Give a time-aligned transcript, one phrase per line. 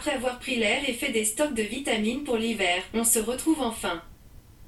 [0.00, 3.60] Après avoir pris l'air et fait des stocks de vitamines pour l'hiver, on se retrouve
[3.60, 4.00] enfin.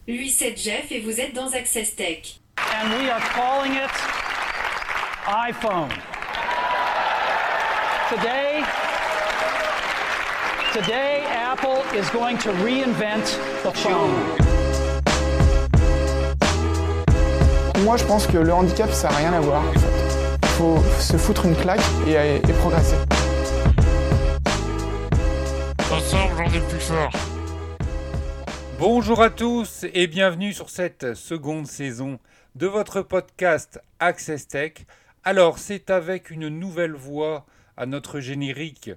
[0.07, 2.39] Lui c'est Jeff et vous êtes dans Access Tech.
[2.59, 3.91] And we are calling it
[5.27, 5.89] iPhone.
[8.11, 8.63] Today,
[10.75, 13.25] today Apple is going to reinvent
[13.63, 14.13] the phone.
[17.85, 19.63] Moi, je pense que le handicap, ça n'a rien à voir.
[19.73, 20.03] Fait.
[20.59, 22.97] faut se foutre une claque et, et progresser.
[28.79, 32.19] Bonjour à tous et bienvenue sur cette seconde saison
[32.55, 34.73] de votre podcast Access Tech.
[35.25, 38.91] Alors, c'est avec une nouvelle voix à notre générique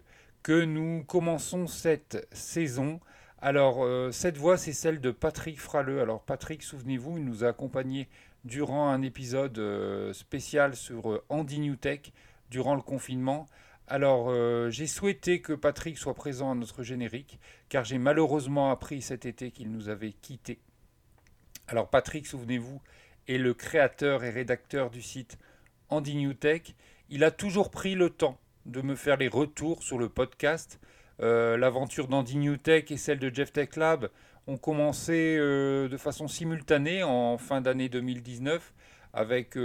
[0.44, 3.00] que nous commençons cette saison.
[3.42, 6.02] Alors, euh, cette voix, c'est celle de Patrick Fraleux.
[6.02, 8.10] Alors, Patrick, souvenez-vous, il nous a accompagnés
[8.44, 12.12] durant un épisode euh, spécial sur euh, Andy New Tech
[12.50, 13.48] durant le confinement.
[13.88, 17.40] Alors, euh, j'ai souhaité que Patrick soit présent à notre générique,
[17.70, 20.60] car j'ai malheureusement appris cet été qu'il nous avait quittés.
[21.68, 22.82] Alors, Patrick, souvenez-vous,
[23.28, 25.38] est le créateur et rédacteur du site
[25.90, 26.62] Andy New Tech.
[27.10, 30.80] Il a toujours pris le temps de me faire les retours sur le podcast.
[31.20, 34.10] L'aventure d'Andy New Tech et celle de Jeff Tech Lab
[34.48, 38.74] ont commencé de façon simultanée en fin d'année 2019
[39.14, 39.56] avec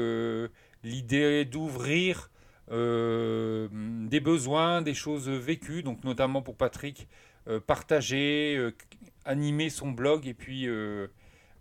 [0.84, 2.30] l'idée d'ouvrir
[2.70, 7.08] euh, des besoins, des choses vécues, donc notamment pour Patrick,
[7.48, 8.77] euh, partager, euh,
[9.24, 10.68] animer son blog et puis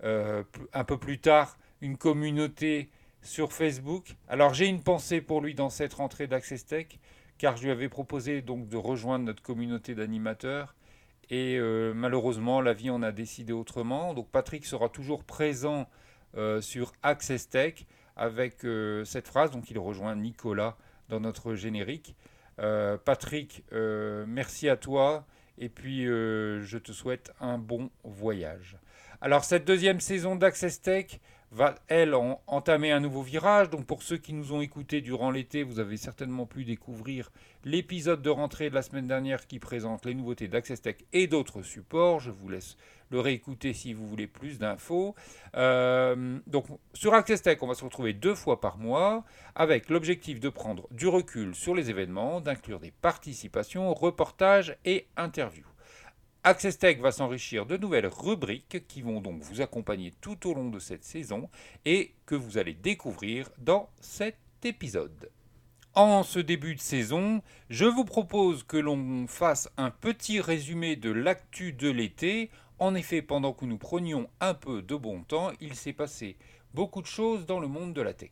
[0.03, 2.89] un peu plus tard une communauté
[3.23, 4.15] sur Facebook.
[4.27, 6.87] Alors j'ai une pensée pour lui dans cette rentrée d'Access Tech,
[7.37, 10.75] car je lui avais proposé donc de rejoindre notre communauté d'animateurs.
[11.31, 11.59] Et
[11.93, 14.13] malheureusement, la vie en a décidé autrement.
[14.13, 15.87] Donc Patrick sera toujours présent
[16.61, 17.85] sur Access Tech
[18.15, 18.65] avec
[19.05, 19.51] cette phrase.
[19.51, 20.77] Donc il rejoint Nicolas
[21.09, 22.15] dans notre générique.
[22.59, 25.25] Euh, Patrick, euh, merci à toi
[25.57, 28.77] et puis euh, je te souhaite un bon voyage.
[29.21, 31.19] Alors cette deuxième saison d'Access Tech
[31.51, 33.69] va, elle, entamer un nouveau virage.
[33.69, 37.31] Donc pour ceux qui nous ont écoutés durant l'été, vous avez certainement pu découvrir
[37.65, 41.63] l'épisode de rentrée de la semaine dernière qui présente les nouveautés d'Access Tech et d'autres
[41.63, 42.19] supports.
[42.19, 42.77] Je vous laisse
[43.09, 45.15] le réécouter si vous voulez plus d'infos.
[45.55, 49.23] Euh, donc sur Access Tech, on va se retrouver deux fois par mois
[49.55, 55.65] avec l'objectif de prendre du recul sur les événements, d'inclure des participations, reportages et interviews.
[56.43, 60.69] Access Tech va s'enrichir de nouvelles rubriques qui vont donc vous accompagner tout au long
[60.69, 61.49] de cette saison
[61.85, 65.29] et que vous allez découvrir dans cet épisode.
[65.95, 71.11] En ce début de saison, je vous propose que l'on fasse un petit résumé de
[71.11, 75.75] l'actu de l'été en effet, pendant que nous prenions un peu de bon temps, il
[75.75, 76.37] s'est passé
[76.73, 78.31] beaucoup de choses dans le monde de la tech.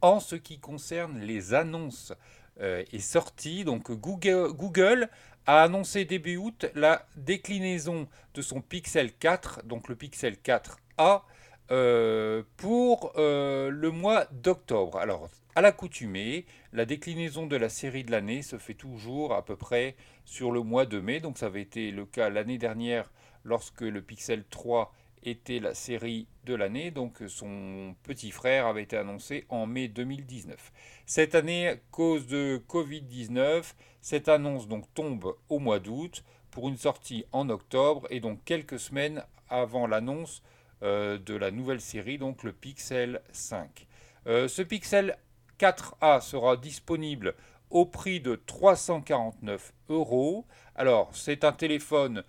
[0.00, 2.12] En ce qui concerne les annonces
[2.60, 5.08] euh, et sorties, donc Google,
[5.46, 11.22] a annoncé début août la déclinaison de son Pixel 4, donc le Pixel 4a,
[11.70, 14.98] euh, pour euh, le mois d'octobre.
[14.98, 19.56] Alors, à l'accoutumée, la déclinaison de la série de l'année se fait toujours à peu
[19.56, 21.20] près sur le mois de mai.
[21.20, 23.10] Donc, ça avait été le cas l'année dernière
[23.44, 28.96] lorsque le Pixel 3 était la série de l'année, donc son petit frère avait été
[28.96, 30.72] annoncé en mai 2019.
[31.06, 37.24] Cette année, cause de Covid-19, cette annonce donc tombe au mois d'août pour une sortie
[37.32, 40.42] en octobre et donc quelques semaines avant l'annonce
[40.82, 43.86] euh, de la nouvelle série, donc le Pixel 5.
[44.26, 45.16] Euh, ce Pixel
[45.58, 47.34] 4A sera disponible
[47.70, 50.46] au prix de 349 euros.
[50.74, 52.22] Alors, c'est un téléphone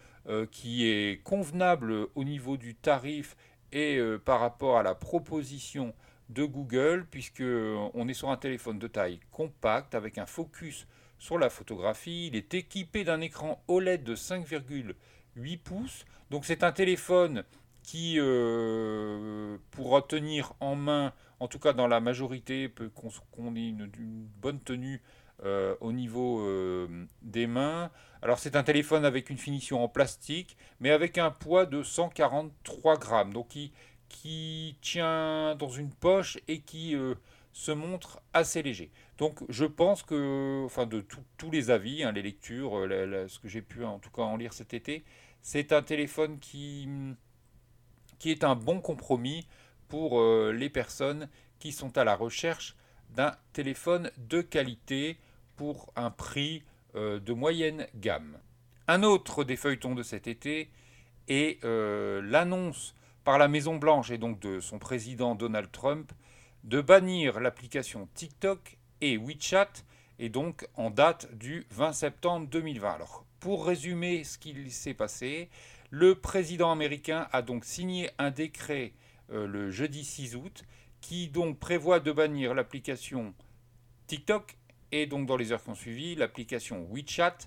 [0.51, 3.35] qui est convenable au niveau du tarif
[3.75, 5.93] et euh, par rapport à la proposition
[6.29, 10.87] de Google, puisque euh, on est sur un téléphone de taille compacte avec un focus
[11.19, 12.27] sur la photographie.
[12.27, 16.05] Il est équipé d'un écran OLED de 5,8 pouces.
[16.31, 17.43] Donc c'est un téléphone
[17.83, 18.17] qui
[19.69, 23.87] pourra tenir en main, en tout cas dans la majorité, qu'on ait une,
[24.41, 25.03] bonne tenue
[25.43, 27.91] euh, au niveau euh, des mains.
[28.21, 32.97] Alors c'est un téléphone avec une finition en plastique, mais avec un poids de 143
[32.97, 33.49] grammes, donc
[34.07, 37.15] qui, tient dans une poche et qui euh,
[37.51, 38.91] se montre assez léger.
[39.17, 41.05] Donc je pense que, enfin de
[41.37, 42.71] tous les avis, hein, les lectures,
[43.27, 45.03] ce que j'ai pu en tout cas en lire cet été,
[45.41, 46.87] c'est un téléphone qui
[48.23, 49.45] est un bon compromis
[49.89, 51.29] pour les personnes
[51.59, 52.75] qui sont à la recherche
[53.15, 55.17] d'un téléphone de qualité
[55.55, 56.63] pour un prix
[56.95, 58.37] euh, de moyenne gamme.
[58.87, 60.69] Un autre des feuilletons de cet été
[61.27, 66.11] est euh, l'annonce par la Maison Blanche et donc de son président Donald Trump
[66.63, 69.71] de bannir l'application TikTok et WeChat
[70.19, 72.93] et donc en date du 20 septembre 2020.
[72.93, 75.49] Alors pour résumer ce qu'il s'est passé,
[75.89, 78.93] le président américain a donc signé un décret
[79.31, 80.63] euh, le jeudi 6 août
[81.01, 83.33] qui donc prévoit de bannir l'application
[84.07, 84.57] TikTok
[85.01, 87.37] et donc dans les heures qui ont suivi l'application WeChat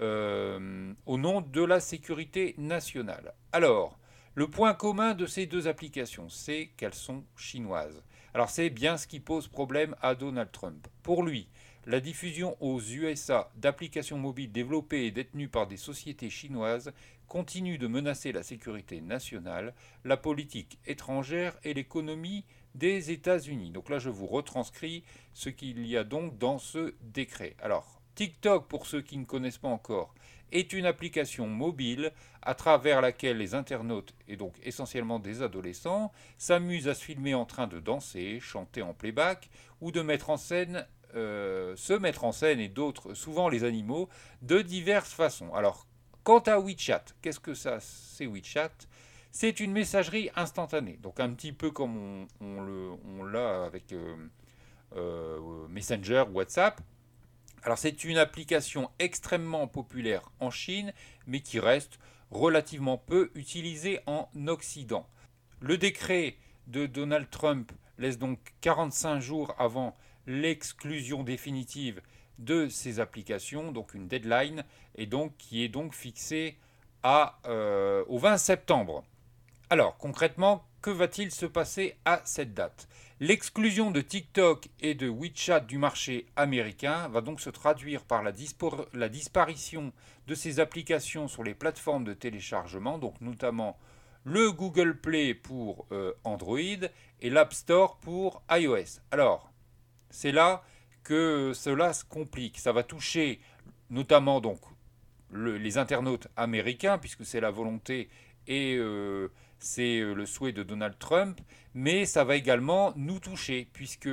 [0.00, 3.34] euh, au nom de la sécurité nationale.
[3.52, 3.98] Alors,
[4.34, 8.02] le point commun de ces deux applications, c'est qu'elles sont chinoises.
[8.32, 10.88] Alors c'est bien ce qui pose problème à Donald Trump.
[11.02, 11.48] Pour lui,
[11.86, 16.92] la diffusion aux USA d'applications mobiles développées et détenues par des sociétés chinoises
[17.28, 19.74] continue de menacer la sécurité nationale,
[20.04, 23.70] la politique étrangère et l'économie des États-Unis.
[23.70, 27.56] Donc là, je vous retranscris ce qu'il y a donc dans ce décret.
[27.60, 30.14] Alors, TikTok, pour ceux qui ne connaissent pas encore,
[30.52, 32.12] est une application mobile
[32.42, 37.44] à travers laquelle les internautes, et donc essentiellement des adolescents, s'amusent à se filmer en
[37.44, 39.50] train de danser, chanter en playback
[39.80, 40.86] ou de mettre en scène,
[41.16, 44.08] euh, se mettre en scène et d'autres, souvent les animaux,
[44.42, 45.52] de diverses façons.
[45.54, 45.86] Alors,
[46.22, 48.72] quant à WeChat, qu'est-ce que ça c'est WeChat?
[49.36, 54.14] C'est une messagerie instantanée, donc un petit peu comme on, l'a avec euh,
[54.94, 56.80] euh, Messenger, WhatsApp.
[57.64, 60.92] Alors c'est une application extrêmement populaire en Chine,
[61.26, 61.98] mais qui reste
[62.30, 65.04] relativement peu utilisée en Occident.
[65.58, 66.36] Le décret
[66.68, 69.96] de Donald Trump laisse donc 45 jours avant
[70.28, 72.02] l'exclusion définitive
[72.38, 74.62] de ces applications, donc une deadline,
[74.94, 76.56] et donc qui est donc fixée
[77.04, 79.02] euh, au 20 septembre.
[79.74, 82.86] Alors concrètement, que va-t-il se passer à cette date?
[83.18, 88.30] L'exclusion de TikTok et de WeChat du marché américain va donc se traduire par la,
[89.08, 89.92] disparition
[90.28, 93.76] de ces applications sur les plateformes de téléchargement, donc notamment
[94.22, 96.86] le Google Play pour euh, Android
[97.20, 99.00] et l'App Store pour iOS.
[99.10, 99.52] Alors,
[100.08, 100.62] c'est là
[101.02, 102.60] que cela se complique.
[102.60, 103.40] Ça va toucher
[103.90, 104.60] notamment donc
[105.32, 108.08] les internautes américains, puisque c'est la volonté
[108.46, 109.32] et euh,
[109.64, 111.40] c'est euh, le souhait de Donald Trump,
[111.72, 114.10] mais ça va également nous toucher, puisque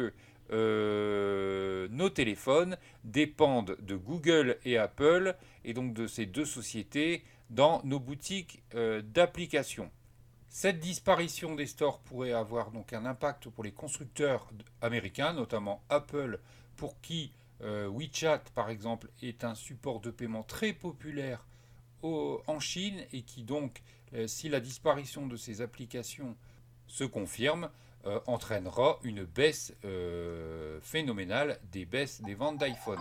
[0.51, 7.81] euh, nos téléphones dépendent de Google et Apple, et donc de ces deux sociétés, dans
[7.83, 9.91] nos boutiques euh, d'applications.
[10.47, 14.49] Cette disparition des stores pourrait avoir donc un impact pour les constructeurs
[14.81, 16.39] américains, notamment Apple,
[16.75, 17.31] pour qui
[17.61, 21.45] WeChat, par exemple, est un support de paiement très populaire
[22.01, 23.83] en Chine et qui donc
[24.27, 26.35] si la disparition de ces applications
[26.87, 27.69] se confirme,
[28.05, 32.99] euh, entraînera une baisse euh, phénoménale des baisses des ventes d'iPhone.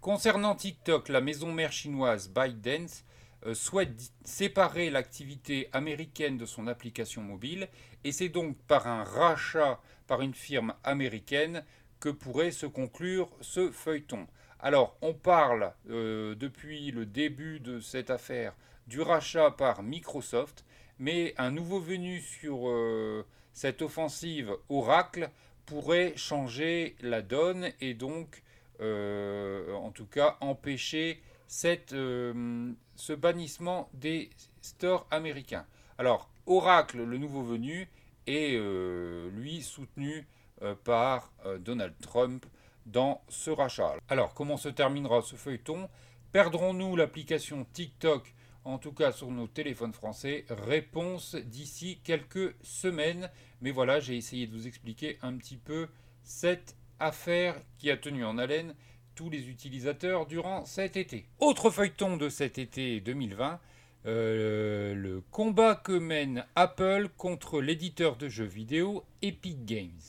[0.00, 3.04] Concernant TikTok, la maison mère chinoise ByteDance
[3.52, 7.68] souhaite séparer l'activité américaine de son application mobile
[8.02, 11.64] et c'est donc par un rachat par une firme américaine
[12.00, 14.26] que pourrait se conclure ce feuilleton.
[14.58, 18.54] Alors, on parle depuis le début de cette affaire
[18.86, 20.64] du rachat par Microsoft,
[20.98, 25.30] mais un nouveau venu sur euh, cette offensive Oracle
[25.66, 28.42] pourrait changer la donne et donc,
[28.80, 34.30] euh, en tout cas, empêcher cette, euh, ce bannissement des
[34.62, 35.66] stores américains.
[35.98, 37.88] Alors, Oracle, le nouveau venu,
[38.28, 38.58] est
[39.30, 40.26] lui soutenu
[40.82, 42.44] par Donald Trump
[42.84, 43.94] dans ce rachat.
[44.08, 45.88] Alors, comment se terminera ce feuilleton?
[46.32, 48.34] Perdrons-nous l'application TikTok
[48.66, 50.44] en tout cas sur nos téléphones français.
[50.50, 53.30] Réponse d'ici quelques semaines.
[53.60, 55.88] Mais voilà, j'ai essayé de vous expliquer un petit peu
[56.22, 58.74] cette affaire qui a tenu en haleine
[59.14, 61.26] tous les utilisateurs durant cet été.
[61.38, 63.60] Autre feuilleton de cet été 2020,
[64.06, 70.02] euh, le combat que mène Apple contre l'éditeur de jeux vidéo Epic Games.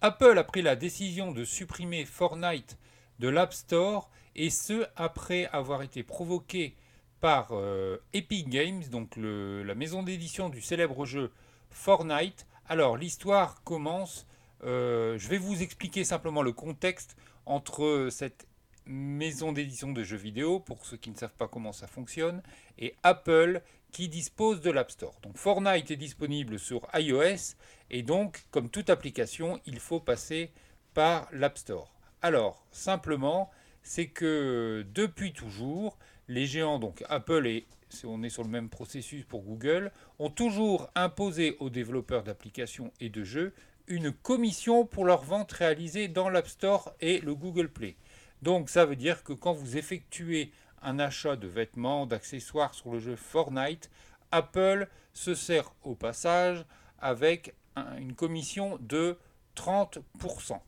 [0.00, 2.76] Apple a pris la décision de supprimer Fortnite
[3.20, 6.74] de l'App Store et ce après avoir été provoqué
[7.22, 11.30] par euh, Epic Games, donc la maison d'édition du célèbre jeu
[11.70, 12.48] Fortnite.
[12.68, 14.26] Alors l'histoire commence,
[14.64, 18.48] euh, je vais vous expliquer simplement le contexte entre cette
[18.86, 22.42] maison d'édition de jeux vidéo, pour ceux qui ne savent pas comment ça fonctionne,
[22.76, 23.62] et Apple
[23.92, 25.14] qui dispose de l'App Store.
[25.22, 27.54] Donc Fortnite est disponible sur iOS,
[27.90, 30.50] et donc comme toute application, il faut passer
[30.92, 31.94] par l'App Store.
[32.20, 33.48] Alors, simplement,
[33.84, 35.98] c'est que depuis toujours,
[36.28, 37.66] les géants, donc Apple et
[38.04, 43.10] on est sur le même processus pour Google, ont toujours imposé aux développeurs d'applications et
[43.10, 43.52] de jeux
[43.86, 47.96] une commission pour leurs ventes réalisées dans l'App Store et le Google Play.
[48.40, 50.52] Donc ça veut dire que quand vous effectuez
[50.82, 53.90] un achat de vêtements, d'accessoires sur le jeu Fortnite,
[54.30, 56.64] Apple se sert au passage
[56.98, 57.54] avec
[57.98, 59.18] une commission de
[59.56, 60.58] 30%.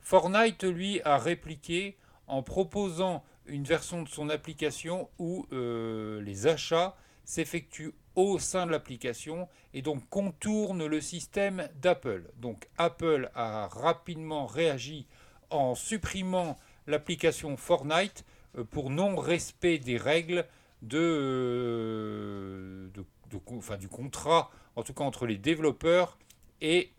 [0.00, 6.96] Fortnite, lui, a répliqué en proposant une version de son application où euh, les achats
[7.24, 12.30] s'effectuent au sein de l'application et donc contourne le système d'Apple.
[12.36, 15.06] Donc Apple a rapidement réagi
[15.50, 18.24] en supprimant l'application Fortnite
[18.56, 20.46] euh, pour non-respect des règles
[20.82, 22.88] de, euh,
[23.78, 26.18] du contrat, en tout cas entre les développeurs
[26.60, 26.92] et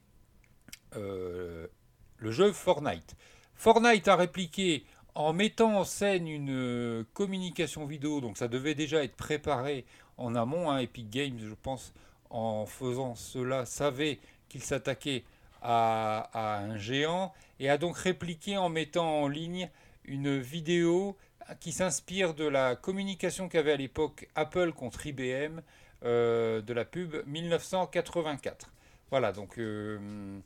[0.94, 3.16] le jeu Fortnite.
[3.56, 9.16] Fortnite a répliqué en mettant en scène une communication vidéo, donc ça devait déjà être
[9.16, 9.86] préparé
[10.18, 10.70] en amont.
[10.72, 10.80] Hein.
[10.80, 11.94] Epic Games, je pense,
[12.30, 15.24] en faisant cela, savait qu'il s'attaquait
[15.62, 19.70] à, un géant et a donc répliqué en mettant en ligne
[20.06, 21.16] une vidéo
[21.60, 25.62] qui s'inspire de la communication qu'avait à l'époque Apple contre IBM
[26.04, 28.72] euh, de la pub 1984.
[29.12, 30.40] Voilà, donc euh,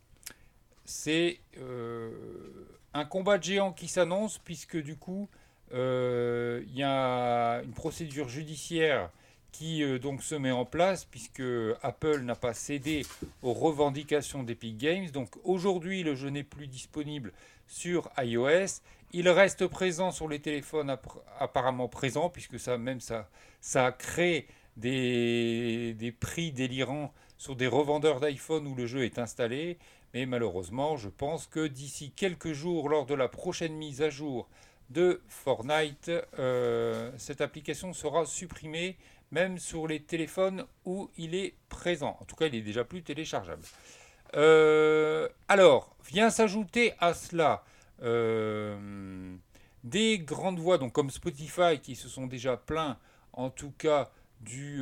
[0.84, 2.12] c'est euh,
[2.96, 5.30] un combat géant qui s'annonce puisque du coup
[5.72, 9.10] il y a une procédure judiciaire
[9.56, 11.44] qui euh, donc se met en place puisque
[11.82, 13.06] Apple n'a pas cédé
[13.42, 15.10] aux revendications d'Epic Games.
[15.12, 17.32] Donc aujourd'hui, le jeu n'est plus disponible
[17.66, 18.82] sur iOS.
[19.14, 20.98] Il reste présent sur les téléphones
[21.40, 23.30] apparemment présents puisque ça même ça,
[23.62, 29.78] ça crée des, des prix délirants sur des revendeurs d'iPhone où le jeu est installé.
[30.16, 34.48] Mais malheureusement, je pense que d'ici quelques jours, lors de la prochaine mise à jour
[34.90, 38.96] de Fortnite, euh, cette application sera supprimée
[39.32, 42.16] même sur les téléphones où il est présent.
[42.22, 43.64] En tout cas, il est déjà plus téléchargeable.
[44.38, 47.66] Euh, alors, vient s'ajouter à cela
[48.02, 49.36] euh,
[49.84, 52.98] des grandes voix, donc comme Spotify, qui se sont déjà plaints,
[53.34, 54.80] en tout cas, du,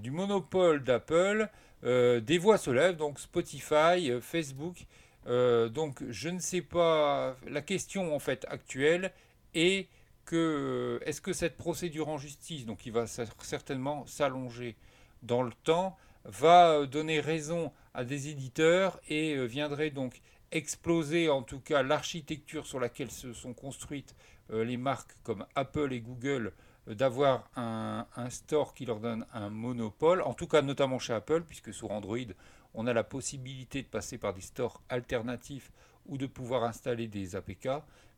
[0.00, 1.48] du monopole d'Apple.
[1.82, 4.86] Des voix se lèvent, donc Spotify, Facebook.
[5.26, 7.36] donc, je ne sais pas.
[7.46, 9.12] La question en fait actuelle
[9.54, 9.88] est
[10.32, 14.76] euh, est-ce que cette procédure en justice, donc qui va certainement s'allonger
[15.22, 20.20] dans le temps, va euh, donner raison à des éditeurs et euh, viendrait donc
[20.50, 24.14] exploser en tout cas l'architecture sur laquelle se sont construites
[24.50, 26.54] les marques comme Apple et Google
[26.94, 31.72] d'avoir un, store qui leur donne un monopole, en tout cas notamment chez Apple, puisque
[31.72, 32.18] sur Android,
[32.74, 35.70] on a la possibilité de passer par des stores alternatifs
[36.06, 37.68] ou de pouvoir installer des APK,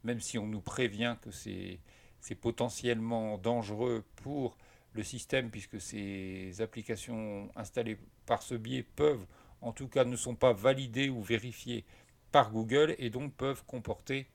[0.04, 4.56] même si on nous prévient que c'est potentiellement dangereux pour
[4.92, 9.26] le système puisque ces applications installées par ce biais peuvent,
[9.60, 11.84] en tout cas ne sont pas validées ou vérifiées
[12.32, 14.26] par Google et donc peuvent comporter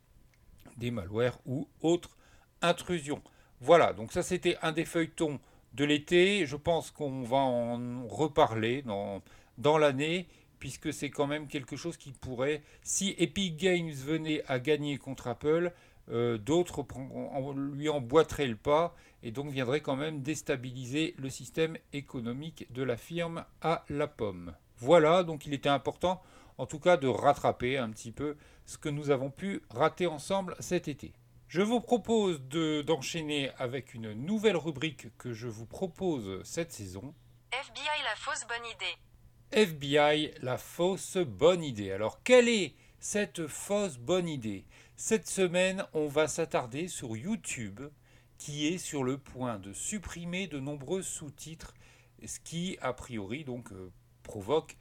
[0.78, 2.18] des malwares ou autres
[2.62, 3.22] intrusions.
[3.62, 5.40] Voilà, donc ça c'était un des feuilletons
[5.74, 6.46] de l'été.
[6.46, 10.28] Je pense qu'on va en reparler dans, l'année
[10.60, 15.28] puisque c'est quand même quelque chose qui pourrait, si Epic Games venait à gagner contre
[15.28, 15.72] Apple,
[16.10, 16.86] euh, d'autres
[17.56, 22.98] lui emboîteraient le pas et donc viendraient quand même déstabiliser le système économique de la
[22.98, 24.54] firme à la pomme.
[24.78, 26.22] Voilà, donc il était important
[26.58, 28.36] en tout cas de rattraper un petit peu
[28.66, 31.12] ce que nous avons pu rater ensemble cet été.
[31.48, 37.14] Je vous propose d'enchaîner avec une nouvelle rubrique que je vous propose cette saison.
[37.52, 38.96] FBI la fausse bonne idée.
[39.52, 41.92] FBI la fausse bonne idée.
[41.92, 44.66] Alors quelle est cette fausse bonne idée?
[44.98, 47.82] Cette semaine, on va s'attarder sur YouTube,
[48.38, 51.74] qui est sur le point de supprimer de nombreux sous-titres,
[52.26, 53.92] ce qui, a priori, donc, euh,
[54.24, 54.76] provoque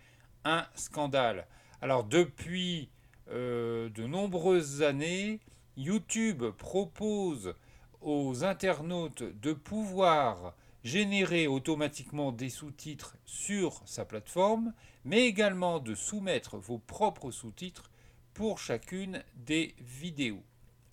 [0.44, 1.46] un scandale.
[1.82, 2.90] Alors, depuis
[3.28, 5.40] euh, de nombreuses années,
[5.76, 7.54] YouTube propose
[8.00, 10.54] aux internautes de pouvoir
[10.84, 14.72] générer automatiquement des sous-titres sur sa plateforme,
[15.04, 17.90] mais également de soumettre vos propres sous-titres
[18.34, 20.42] pour chacune des vidéos.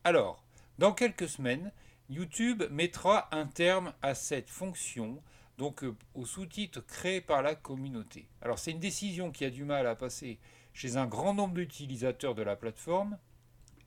[0.04, 0.44] Alors,
[0.78, 1.72] dans quelques semaines,
[2.10, 5.22] YouTube mettra un terme à cette fonction,
[5.58, 8.28] donc euh, aux sous-titres créés par la communauté.
[8.42, 10.40] Alors c'est une décision qui a du mal à passer
[10.74, 13.18] chez un grand nombre d'utilisateurs de la plateforme,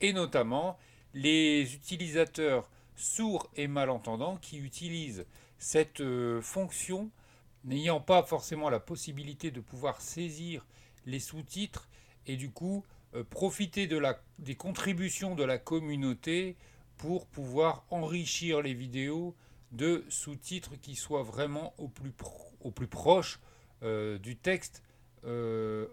[0.01, 0.77] et notamment
[1.13, 5.25] les utilisateurs sourds et malentendants qui utilisent
[5.57, 7.09] cette euh, fonction
[7.63, 10.65] n'ayant pas forcément la possibilité de pouvoir saisir
[11.05, 11.89] les sous-titres
[12.27, 12.85] et du coup
[13.15, 16.55] euh, profiter de la, des contributions de la communauté
[16.97, 19.35] pour pouvoir enrichir les vidéos
[19.71, 22.13] de sous-titres qui soient vraiment au plus,
[22.61, 23.39] au plus proche
[23.83, 24.83] euh, du texte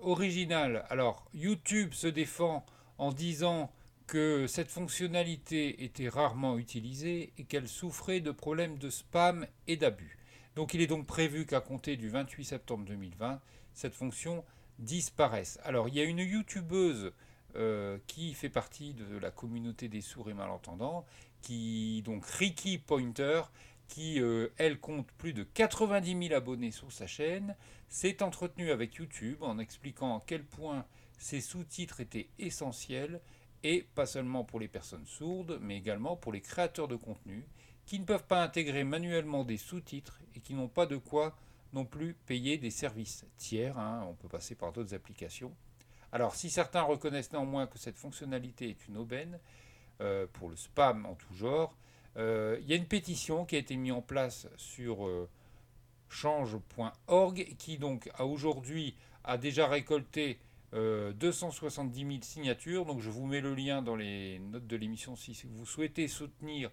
[0.03, 0.85] original.
[0.91, 2.67] Alors YouTube se défend
[2.99, 3.73] en disant
[4.13, 10.19] que cette fonctionnalité était rarement utilisée et qu'elle souffrait de problèmes de spam et d'abus.
[10.55, 13.41] Donc il est donc prévu qu'à compter du 28 septembre 2020,
[13.73, 14.45] cette fonction
[14.79, 15.59] disparaissent.
[15.65, 17.15] Alors il y a une youtubeuse
[17.57, 21.07] euh, qui fait partie de la communauté des sourds et malentendants
[21.41, 23.45] qui donc Ricky Pointer,
[23.89, 27.57] qui euh, elle compte plus de 90 000 abonnés sur sa chaîne,
[27.89, 30.85] s'est entretenue avec YouTube en expliquant à quel point
[31.17, 33.23] ces sous-titres étaient essentiels
[33.65, 37.45] et pas seulement pour les personnes sourdes, mais également pour les créateurs de contenu
[37.87, 41.37] qui ne peuvent pas intégrer manuellement des sous-titres et qui n'ont pas de quoi
[41.73, 43.79] non plus payer des services tiers.
[43.79, 45.55] hein, on peut passer par d'autres applications.
[46.13, 49.39] Alors, si certains reconnaissent néanmoins que cette fonctionnalité est une aubaine
[50.01, 51.75] euh, pour le spam en tout genre,
[52.19, 55.29] euh, il y a une pétition qui a été mise en place sur euh,
[56.11, 60.39] change.org qui donc a aujourd'hui a déjà récolté
[60.75, 62.85] euh, 270 000 signatures.
[62.85, 66.71] Donc je vous mets le lien dans les notes de l'émission si vous souhaitez soutenir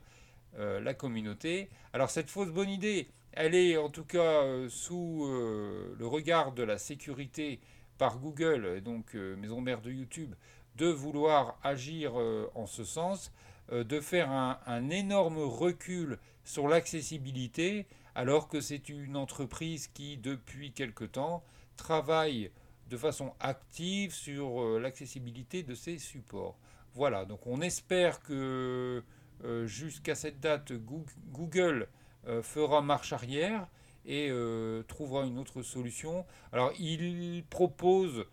[0.57, 1.69] euh, la communauté.
[1.93, 6.53] Alors cette fausse bonne idée, elle est en tout cas euh, sous euh, le regard
[6.53, 7.59] de la sécurité
[7.97, 10.33] par Google, donc euh, maison mère de YouTube,
[10.75, 13.31] de vouloir agir euh, en ce sens,
[13.71, 20.71] euh, de faire un énorme recul sur l'accessibilité, alors que c'est une entreprise qui, depuis
[20.71, 21.43] quelque temps,
[21.77, 22.49] travaille
[22.89, 26.57] de façon active sur euh, l'accessibilité de ses supports.
[26.93, 29.03] Voilà, donc on espère que
[29.45, 31.87] euh, jusqu'à cette date, Goog- Google
[32.27, 33.67] euh, fera marche arrière
[34.05, 34.31] et
[34.87, 36.25] trouvera une autre solution.
[36.51, 38.25] Alors il propose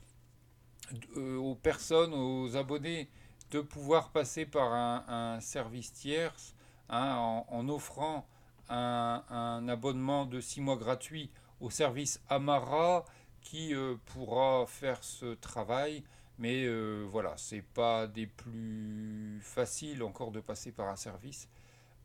[1.16, 3.10] aux personnes, aux abonnés,
[3.50, 6.54] de pouvoir passer par un, service tierce
[6.88, 8.26] hein, en, en offrant
[8.68, 13.04] un, un abonnement de 6 mois gratuit au service Amara
[13.46, 16.02] qui euh, pourra faire ce travail.
[16.38, 21.48] Mais euh, voilà, c'est pas des plus faciles encore de passer par un service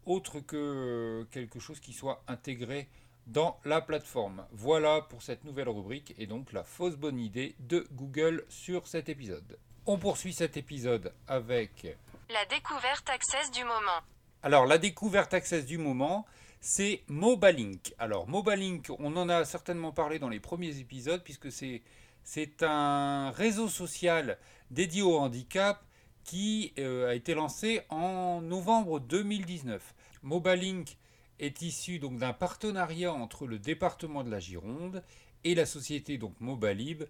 [0.06, 2.88] autre que euh, quelque chose qui soit intégré
[3.28, 4.46] dans la plateforme.
[4.52, 9.10] Voilà pour cette nouvelle rubrique et donc la fausse bonne idée de Google sur cet
[9.10, 9.58] épisode.
[9.86, 11.98] On poursuit cet épisode avec
[12.30, 14.02] La découverte Access du moment.
[14.44, 16.26] alors la découverte Access du moment,
[16.62, 17.94] c'est Mobalink.
[17.98, 23.68] Alors Mobalink, on en a certainement parlé dans les premiers épisodes puisque c'est un réseau
[23.68, 24.38] social
[24.70, 25.83] dédié au handicap
[26.24, 29.96] qui euh, a été lancé en novembre 2019.
[30.22, 30.98] Mobalink
[31.40, 35.03] est issu donc d'un partenariat entre le département de la Gironde
[35.44, 37.03] et la société donc Mobalib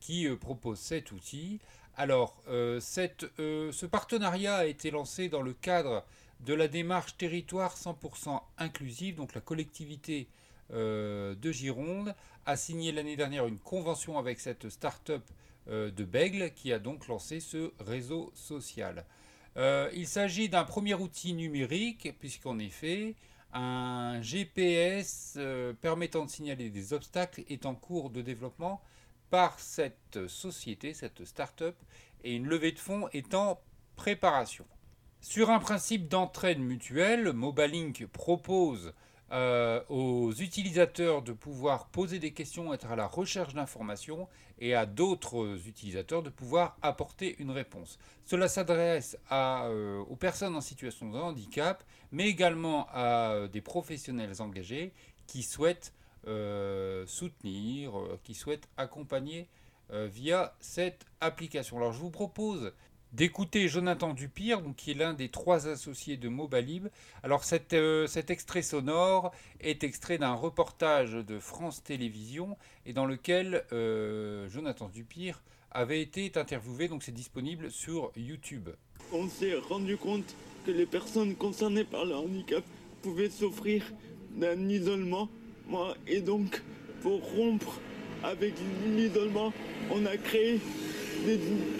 [0.00, 1.60] qui euh, propose cet outil.
[1.96, 6.04] Alors, euh, ce partenariat a été lancé dans le cadre
[6.40, 10.28] de la démarche territoire 100% inclusive, donc la collectivité
[10.72, 12.14] euh, de Gironde
[12.46, 15.22] a signé l'année dernière une convention avec cette start-up
[15.68, 19.04] euh, de Bègle qui a donc lancé ce réseau social.
[19.56, 23.14] Euh, il s'agit d'un premier outil numérique puisqu'en effet
[23.52, 25.38] un GPS
[25.80, 28.82] permettant de signaler des obstacles est en cours de développement
[29.30, 31.74] par cette société, cette start-up,
[32.24, 33.58] et une levée de fonds est en
[33.96, 34.66] préparation.
[35.20, 38.92] Sur un principe d'entraide mutuelle, Mobalink propose
[39.32, 44.28] euh, aux utilisateurs de pouvoir poser des questions, être à la recherche d'informations,
[44.60, 47.98] et à d'autres utilisateurs de pouvoir apporter une réponse.
[48.24, 54.92] Cela s'adresse euh, aux personnes en situation de handicap, mais également à des professionnels engagés
[55.26, 55.92] qui souhaitent
[56.26, 59.48] euh, soutenir, qui souhaitent accompagner
[59.90, 61.78] via cette application.
[61.78, 62.72] Alors je vous propose
[63.12, 66.88] d'écouter Jonathan Dupire, donc, qui est l'un des trois associés de Mobalib.
[67.22, 73.06] Alors cet, euh, cet extrait sonore est extrait d'un reportage de France Télévisions et dans
[73.06, 78.70] lequel euh, Jonathan Dupire avait été interviewé, donc c'est disponible sur YouTube.
[79.12, 80.34] On s'est rendu compte
[80.66, 82.64] que les personnes concernées par le handicap
[83.02, 83.84] pouvaient souffrir
[84.32, 85.28] d'un isolement.
[86.06, 86.62] Et donc,
[87.02, 87.78] pour rompre
[88.22, 88.54] avec
[88.86, 89.52] l'isolement,
[89.90, 90.60] on a créé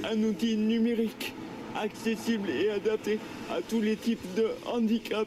[0.04, 1.34] un outil numérique
[1.76, 3.18] accessible et adapté
[3.50, 5.26] à tous les types de handicap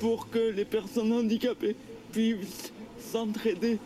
[0.00, 1.76] pour que les personnes handicapées
[2.12, 3.78] puissent s'entraider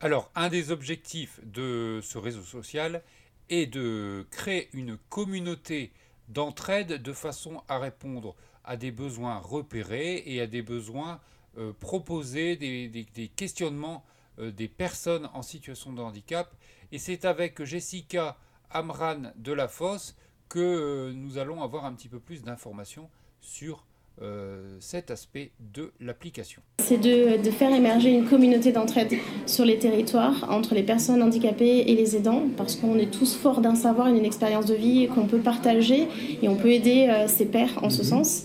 [0.00, 3.02] Alors, un des objectifs de ce réseau social
[3.50, 5.92] est de créer une communauté
[6.28, 11.20] d'entraide de façon à répondre à des besoins repérés et à des besoins
[11.58, 14.04] euh, proposés, des, questionnements
[14.38, 16.54] euh, des personnes en situation de handicap.
[16.92, 18.38] Et c'est avec Jessica
[18.74, 20.14] Amran de la Fosse
[20.48, 23.08] que euh, nous allons avoir un petit peu plus d'informations
[23.40, 23.86] sur
[24.20, 26.60] euh, cet aspect de l'application.
[26.80, 29.14] C'est de, de faire émerger une communauté d'entraide
[29.46, 33.62] sur les territoires entre les personnes handicapées et les aidants, parce qu'on est tous forts
[33.62, 36.08] d'un savoir et d'une expérience de vie qu'on peut partager
[36.42, 38.44] et on peut aider euh, ses pairs en ce sens.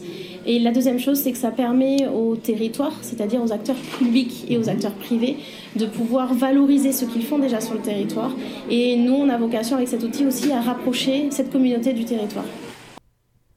[0.49, 4.57] Et la deuxième chose, c'est que ça permet aux territoires, c'est-à-dire aux acteurs publics et
[4.57, 5.35] aux acteurs privés,
[5.75, 8.31] de pouvoir valoriser ce qu'ils font déjà sur le territoire.
[8.69, 12.45] Et nous, on a vocation avec cet outil aussi à rapprocher cette communauté du territoire.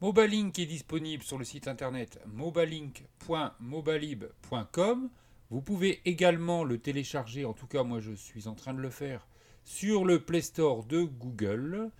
[0.00, 5.10] Mobalink est disponible sur le site internet mobalink.mobalib.com.
[5.50, 8.90] Vous pouvez également le télécharger, en tout cas moi je suis en train de le
[8.90, 9.28] faire,
[9.62, 11.92] sur le Play Store de Google.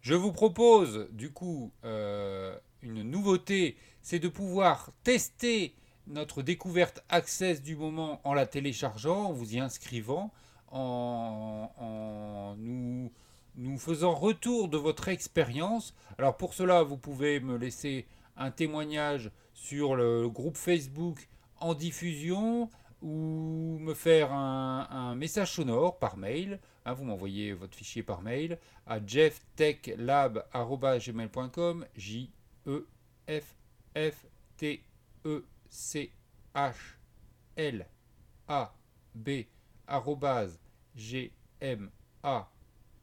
[0.00, 3.76] Je vous propose du coup euh, une nouveauté,
[4.08, 5.74] c'est de pouvoir tester
[6.06, 10.32] notre découverte Access du moment en la téléchargeant, en vous y inscrivant,
[10.72, 13.10] en, nous
[13.76, 15.92] faisant retour de votre expérience.
[16.16, 18.06] Alors pour cela, vous pouvez me laisser
[18.38, 21.28] un témoignage sur le groupe Facebook
[21.60, 22.70] en diffusion
[23.02, 26.60] ou me faire un, message sonore par mail.
[26.86, 32.30] Hein, vous m'envoyez votre fichier par mail à jefftechlab.gmail.com j
[32.66, 32.86] e
[33.98, 34.84] f t
[35.24, 36.12] e c
[36.54, 36.98] h
[37.56, 37.86] l
[38.46, 38.72] a
[39.14, 39.46] b
[40.94, 41.90] g m
[42.22, 42.48] a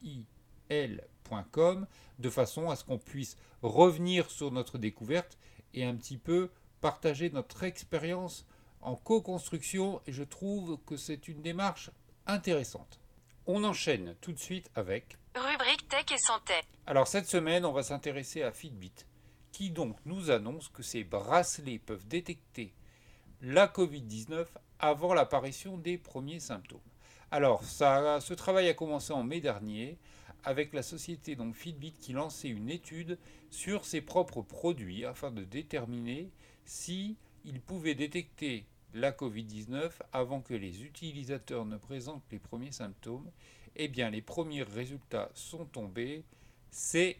[0.01, 0.25] i
[0.69, 1.87] l.com
[2.19, 5.37] de façon à ce qu'on puisse revenir sur notre découverte
[5.73, 6.49] et un petit peu
[6.81, 8.45] partager notre expérience
[8.81, 11.91] en co-construction et je trouve que c'est une démarche
[12.25, 12.99] intéressante.
[13.47, 16.53] On enchaîne tout de suite avec rubrique tech et santé.
[16.87, 18.93] Alors cette semaine, on va s'intéresser à Fitbit
[19.55, 22.73] qui donc nous annonce que ces bracelets peuvent détecter
[23.41, 24.47] la Covid-19
[24.79, 26.81] avant l'apparition des premiers symptômes.
[27.31, 29.97] Alors, ça, ce travail a commencé en mai dernier
[30.43, 33.17] avec la société donc Fitbit qui lançait une étude
[33.49, 36.31] sur ses propres produits afin de déterminer
[36.65, 37.15] si
[37.45, 43.31] ils pouvaient détecter la Covid-19 avant que les utilisateurs ne présentent les premiers symptômes.
[43.77, 46.25] Eh bien, les premiers résultats sont tombés.
[46.71, 47.19] C'est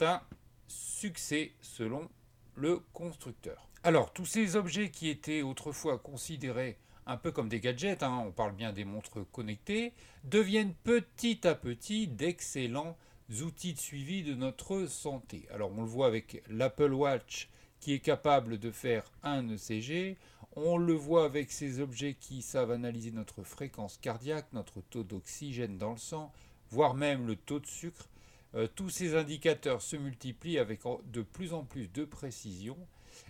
[0.00, 0.20] un
[0.68, 2.08] succès selon
[2.54, 3.68] le constructeur.
[3.84, 8.32] Alors, tous ces objets qui étaient autrefois considérés un peu comme des gadgets, hein, on
[8.32, 9.92] parle bien des montres connectées,
[10.24, 12.96] deviennent petit à petit d'excellents
[13.42, 15.46] outils de suivi de notre santé.
[15.52, 17.48] Alors on le voit avec l'Apple Watch
[17.80, 20.16] qui est capable de faire un ECG,
[20.56, 25.76] on le voit avec ces objets qui savent analyser notre fréquence cardiaque, notre taux d'oxygène
[25.76, 26.32] dans le sang,
[26.70, 28.08] voire même le taux de sucre.
[28.56, 30.80] Euh, tous ces indicateurs se multiplient avec
[31.12, 32.76] de plus en plus de précision.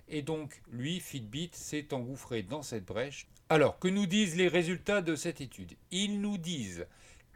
[0.08, 5.02] Et donc, lui, Fitbit, s'est engouffré dans cette brèche alors, que nous disent les résultats
[5.02, 5.76] de cette étude?
[5.92, 6.84] Ils nous disent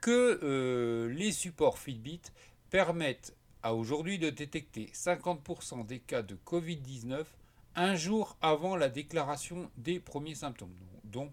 [0.01, 2.21] que euh, les supports Fitbit
[2.69, 7.25] permettent à aujourd'hui de détecter 50% des cas de Covid-19
[7.77, 10.75] un jour avant la déclaration des premiers symptômes.
[11.05, 11.33] Donc,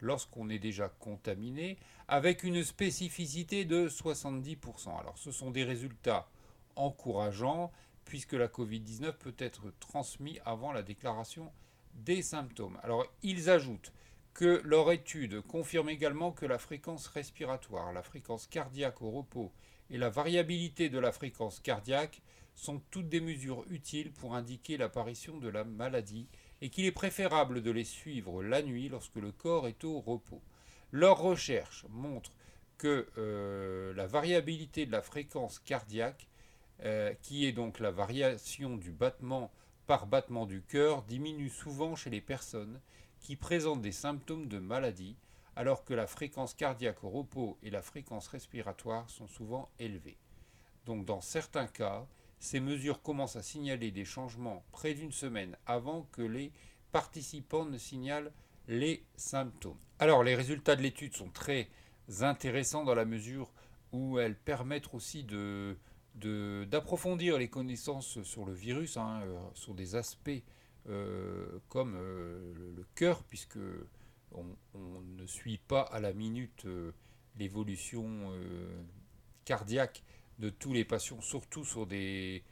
[0.00, 1.78] lorsqu'on est déjà contaminé,
[2.10, 4.98] avec une spécificité de 70%.
[4.98, 6.28] Alors, ce sont des résultats
[6.74, 7.70] encourageants,
[8.04, 11.52] puisque la Covid-19 peut être transmise avant la déclaration
[11.94, 12.76] des symptômes.
[12.82, 13.92] Alors, ils ajoutent
[14.34, 19.52] que leur étude confirme également que la fréquence respiratoire, la fréquence cardiaque au repos
[19.88, 22.22] et la variabilité de la fréquence cardiaque
[22.56, 26.26] sont toutes des mesures utiles pour indiquer l'apparition de la maladie
[26.60, 30.42] et qu'il est préférable de les suivre la nuit lorsque le corps est au repos.
[30.92, 32.32] Leurs recherches montrent
[32.78, 36.26] que euh, la variabilité de la fréquence cardiaque,
[36.82, 39.52] euh, qui est donc la variation du battement
[39.86, 42.80] par battement du cœur, diminue souvent chez les personnes
[43.18, 45.16] qui présentent des symptômes de maladie,
[45.56, 50.16] alors que la fréquence cardiaque au repos et la fréquence respiratoire sont souvent élevées.
[50.86, 52.06] Donc dans certains cas,
[52.38, 56.52] ces mesures commencent à signaler des changements près d'une semaine avant que les
[56.92, 58.32] participants ne signalent
[58.70, 59.76] les symptômes.
[59.98, 61.68] Alors les résultats de l'étude sont très
[62.20, 63.52] intéressants dans la mesure
[63.92, 65.76] où elles permettent aussi de,
[66.14, 70.30] d'approfondir les connaissances sur le virus, hein, euh, sur des aspects
[70.88, 73.58] euh, comme euh, le, cœur, puisque
[74.32, 74.46] on,
[75.16, 76.66] ne suit pas à la minute
[77.36, 78.32] l'évolution
[79.44, 80.04] cardiaque
[80.38, 82.44] de tous les patients, surtout sur des,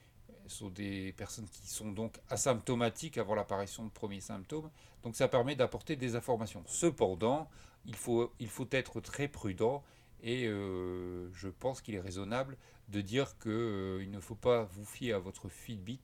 [0.49, 4.71] sur des personnes qui sont donc asymptomatiques avant l'apparition de premiers symptômes.
[5.03, 6.63] Donc ça permet d'apporter des informations.
[6.67, 7.49] Cependant,
[7.85, 9.85] il faut, il faut être très prudent
[10.23, 12.57] et je pense qu'il est raisonnable
[12.89, 16.01] de dire qu'il ne faut pas vous fier à votre Fitbit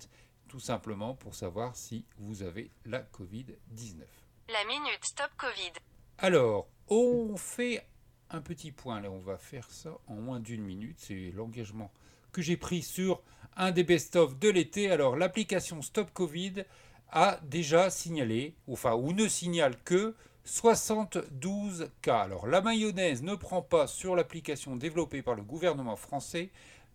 [0.48, 4.02] tout simplement pour savoir si vous avez la Covid-19.
[4.48, 5.72] La minute stop Covid.
[6.18, 7.85] Alors, on fait
[8.30, 11.90] un petit point, là on va faire ça en moins d'une minute, c'est l'engagement
[12.35, 13.23] que j'ai pris sur
[13.57, 14.90] un des best-of de l'été.
[14.90, 16.64] Alors l'application Stop Covid
[17.11, 22.18] a déjà signalé, enfin ou ne signale que 72 cas.
[22.18, 26.51] Alors la mayonnaise ne prend pas sur l'application développée par le gouvernement français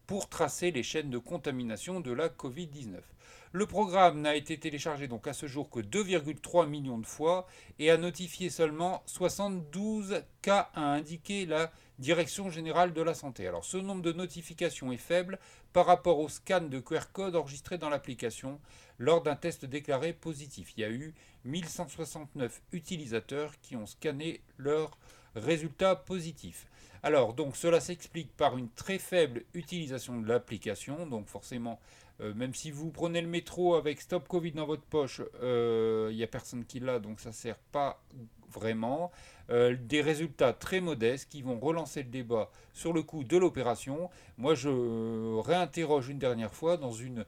[0.05, 2.97] pour tracer les chaînes de contamination de la Covid-19.
[3.51, 7.47] Le programme n'a été téléchargé donc à ce jour que 2,3 millions de fois
[7.79, 13.45] et a notifié seulement 72 cas, a indiqué la Direction générale de la santé.
[13.45, 15.37] Alors ce nombre de notifications est faible
[15.73, 18.59] par rapport au scan de QR code enregistré dans l'application
[18.99, 20.71] lors d'un test déclaré positif.
[20.77, 24.97] Il y a eu 1169 utilisateurs qui ont scanné leurs
[25.35, 26.67] résultats positifs.
[27.03, 31.05] Alors, donc, cela s'explique par une très faible utilisation de l'application.
[31.05, 31.79] Donc, forcément,
[32.21, 36.13] euh, même si vous prenez le métro avec Stop Covid dans votre poche, il euh,
[36.13, 38.01] n'y a personne qui l'a, donc ça ne sert pas
[38.51, 39.11] vraiment.
[39.49, 44.09] Euh, des résultats très modestes qui vont relancer le débat sur le coût de l'opération.
[44.37, 47.25] Moi, je réinterroge une dernière fois dans une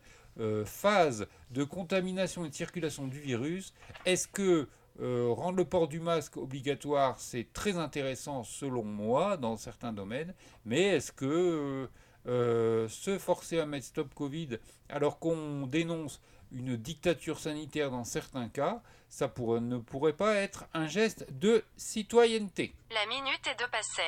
[0.65, 3.73] phase de contamination et de circulation du virus.
[4.05, 4.67] Est-ce que
[4.99, 10.33] euh, rendre le port du masque obligatoire, c'est très intéressant selon moi dans certains domaines,
[10.65, 11.87] mais est-ce que euh,
[12.27, 16.21] euh, se forcer à mettre stop Covid alors qu'on dénonce
[16.51, 22.73] une dictature sanitaire dans certains cas, ça ne pourrait pas être un geste de citoyenneté.
[22.91, 24.03] La minute est de passé.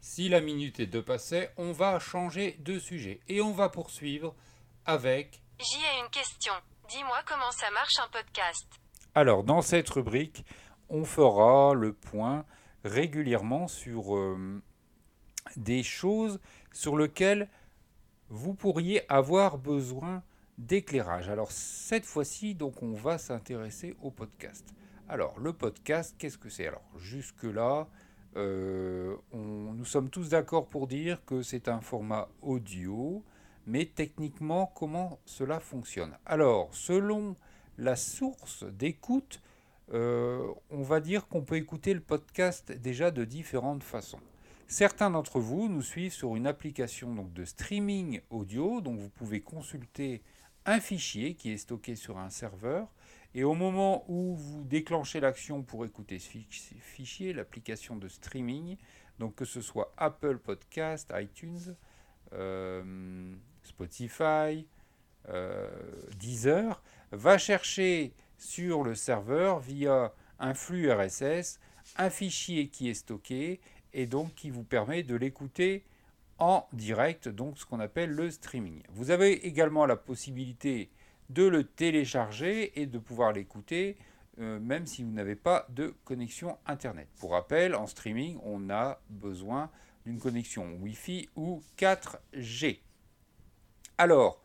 [0.00, 4.34] Si la minute est de passé, on va changer de sujet et on va poursuivre
[4.86, 5.42] avec...
[5.60, 6.52] J'y ai une question.
[6.88, 8.66] Dis-moi comment ça marche un podcast.
[9.14, 10.44] Alors, dans cette rubrique,
[10.88, 12.44] on fera le point
[12.84, 14.62] régulièrement sur euh,
[15.56, 16.40] des choses
[16.72, 17.48] sur lesquelles
[18.28, 20.22] vous pourriez avoir besoin
[20.58, 21.28] d'éclairage.
[21.28, 24.74] Alors, cette fois-ci, donc, on va s'intéresser au podcast.
[25.08, 26.66] Alors, le podcast, qu'est-ce que c'est?
[26.66, 27.88] Alors, jusque-là,
[28.36, 33.24] euh, nous sommes tous d'accord pour dire que c'est un format audio,
[33.66, 36.16] mais techniquement, comment cela fonctionne?
[36.26, 37.36] Alors, selon
[37.78, 39.40] la source d'écoute,
[39.94, 44.20] euh, on va dire qu'on peut écouter le podcast déjà de différentes façons.
[44.66, 49.40] Certains d'entre vous nous suivent sur une application donc, de streaming audio, donc vous pouvez
[49.40, 50.20] consulter
[50.68, 52.88] un fichier qui est stocké sur un serveur,
[53.34, 56.28] et au moment où vous déclenchez l'action pour écouter ce
[56.80, 58.76] fichier, l'application de streaming,
[59.18, 61.74] donc que ce soit Apple Podcast, iTunes,
[62.34, 64.66] euh, Spotify,
[65.30, 65.70] euh,
[66.18, 71.58] Deezer, va chercher sur le serveur via un flux RSS
[71.96, 73.60] un fichier qui est stocké
[73.94, 75.84] et donc qui vous permet de l'écouter
[76.38, 78.82] en direct, donc ce qu'on appelle le streaming.
[78.90, 80.90] Vous avez également la possibilité
[81.30, 83.96] de le télécharger et de pouvoir l'écouter
[84.40, 87.08] euh, même si vous n'avez pas de connexion Internet.
[87.18, 89.68] Pour rappel, en streaming, on a besoin
[90.06, 92.78] d'une connexion Wi-Fi ou 4G.
[93.96, 94.40] Alors,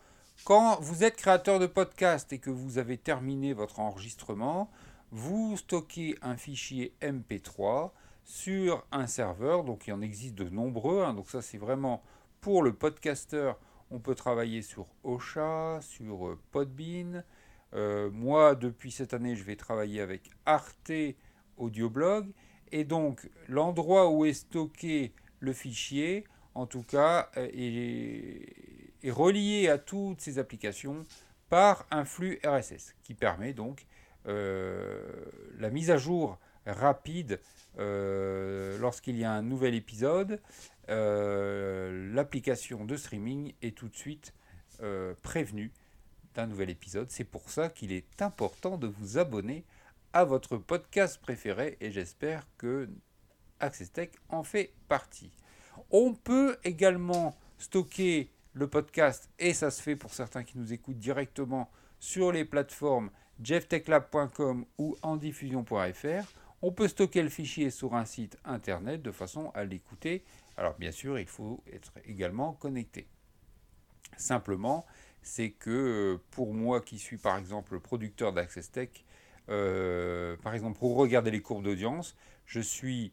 [0.45, 4.71] quand vous êtes créateur de podcast et que vous avez terminé votre enregistrement,
[5.11, 7.91] vous stockez un fichier MP3
[8.23, 9.63] sur un serveur.
[9.63, 11.03] Donc il en existe de nombreux.
[11.03, 11.13] Hein.
[11.13, 12.03] donc ça c'est vraiment
[12.41, 13.53] pour le podcaster.
[13.91, 17.23] On peut travailler sur Ocha, sur euh, Podbean.
[17.73, 20.91] Euh, moi depuis cette année je vais travailler avec Arte
[21.57, 22.31] Audioblog.
[22.71, 26.23] Et donc l'endroit où est stocké le fichier,
[26.55, 31.05] en tout cas, euh, est relié à toutes ces applications
[31.49, 33.85] par un flux RSS qui permet donc
[34.25, 37.39] la mise à jour rapide
[37.79, 40.41] euh, lorsqu'il y a un nouvel épisode.
[40.89, 44.33] Euh, l'application de streaming est tout de suite
[45.21, 45.71] prévenue
[46.35, 47.09] d'un nouvel épisode.
[47.09, 49.63] C'est pour ça qu'il est important de vous abonner
[50.11, 52.89] à votre podcast préféré et j'espère que
[53.61, 55.31] Access Tech en fait partie.
[55.89, 60.99] On peut également stocker le podcast, et ça se fait pour certains qui nous écoutent
[60.99, 63.09] directement sur les plateformes
[63.41, 66.27] jefftechlab.com ou endiffusion.fr.
[66.65, 70.23] On peut stocker le fichier sur un site internet de façon à l'écouter.
[70.55, 73.05] Alors bien sûr, il faut être également connecté.
[74.15, 74.85] Simplement,
[75.21, 78.89] c'est que euh, pour moi qui suis par exemple producteur d'Access Tech,
[79.49, 83.11] euh, par exemple pour regarder les courbes d'audience, je suis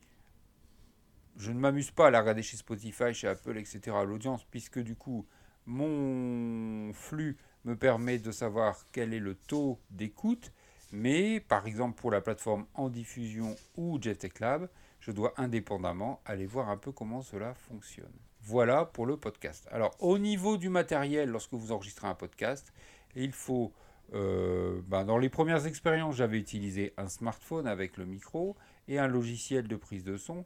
[1.36, 3.80] je ne m'amuse pas à la regarder chez Spotify, chez Apple, etc.
[4.06, 5.26] l'audience, puisque du coup,
[5.66, 10.52] mon flux me permet de savoir quel est le taux d'écoute.
[10.92, 14.68] Mais par exemple, pour la plateforme en diffusion ou JetTech Lab,
[15.00, 18.12] je dois indépendamment aller voir un peu comment cela fonctionne.
[18.42, 19.68] Voilà pour le podcast.
[19.70, 22.72] Alors, au niveau du matériel, lorsque vous enregistrez un podcast,
[23.14, 23.72] il faut.
[24.12, 28.56] Euh, ben, dans les premières expériences, j'avais utilisé un smartphone avec le micro
[28.88, 30.44] et un logiciel de prise de son.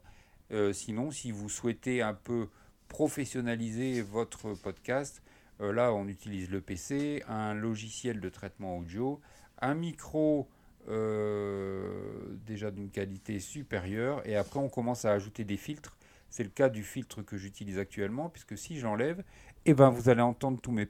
[0.51, 2.49] Euh, sinon, si vous souhaitez un peu
[2.89, 5.23] professionnaliser votre podcast,
[5.61, 9.19] euh, là on utilise le PC, un logiciel de traitement audio,
[9.59, 10.47] un micro
[10.87, 15.97] euh, déjà d'une qualité supérieure, et après on commence à ajouter des filtres.
[16.29, 19.23] C'est le cas du filtre que j'utilise actuellement, puisque si j'enlève,
[19.65, 20.87] eh ben vous allez entendre tous mes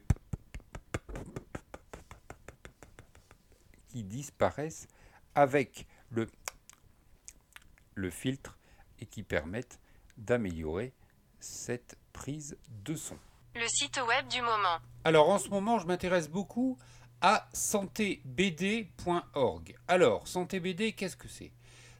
[3.88, 4.88] qui disparaissent
[5.34, 6.26] avec le,
[7.94, 8.58] le filtre
[9.00, 9.80] et qui permettent
[10.18, 10.92] d'améliorer
[11.40, 13.16] cette prise de son.
[13.54, 14.78] Le site web du moment.
[15.04, 16.76] Alors en ce moment, je m'intéresse beaucoup
[17.20, 18.86] à santébd.org.
[19.88, 21.52] Alors, santébd, qu'est-ce que c'est?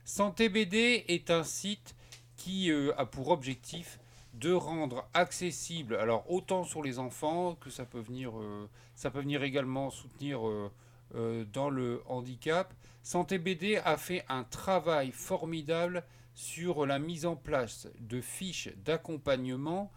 [0.05, 1.95] Santébd est un site
[2.37, 3.99] qui euh, a pour objectif
[4.33, 9.19] de rendre accessible, alors autant sur les enfants que ça peut venir, euh, ça peut
[9.19, 12.73] venir également soutenir euh, dans le handicap.
[13.01, 16.03] Santé BD a fait un travail formidable
[16.35, 19.91] sur la mise en place de fiches d'accompagnement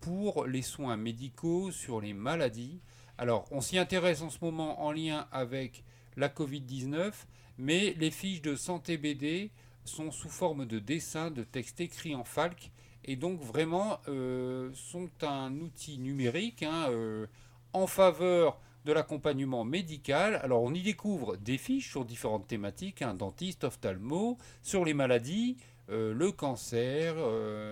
[0.00, 2.80] pour les soins médicaux sur les maladies.
[3.16, 5.84] Alors, on s'y intéresse en ce moment en lien avec
[6.16, 7.12] la Covid-19,
[7.58, 9.50] mais les fiches de santé BD
[9.84, 12.72] sont sous forme de dessins, de textes écrits en falque,
[13.04, 17.26] et donc vraiment euh, sont un outil numérique hein, euh,
[17.72, 20.40] en faveur de l'accompagnement médical.
[20.42, 25.56] Alors on y découvre des fiches sur différentes thématiques, un dentiste, ophtalmo, sur les maladies,
[25.90, 27.14] euh, le cancer,